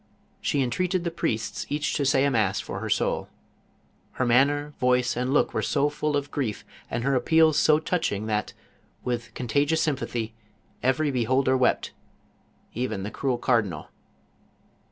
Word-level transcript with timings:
She 0.41 0.63
entreated 0.63 1.03
the 1.03 1.11
priests 1.11 1.67
each 1.69 1.93
to 1.93 2.05
say 2.07 2.25
a 2.25 2.31
mass 2.31 2.59
for 2.59 2.79
her 2.79 2.89
soul. 2.89 3.29
Her 4.13 4.25
manner, 4.25 4.73
voice, 4.79 5.15
and 5.15 5.31
look 5.31 5.53
were 5.53 5.61
so 5.61 5.89
full 5.89 6.17
of 6.17 6.31
grief, 6.31 6.65
and 6.89 7.03
her 7.03 7.13
appeals 7.13 7.59
so 7.59 7.77
touching 7.77 8.25
that, 8.25 8.53
with 9.03 9.31
contagious 9.35 9.83
sympathy, 9.83 10.33
every 10.81 11.11
beholder 11.11 11.55
wept— 11.55 11.91
even 12.83 13.03
the 13.03 13.11
cruel 13.11 13.37
cardinal. 13.37 13.89